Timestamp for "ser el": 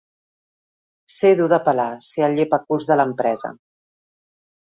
2.07-2.39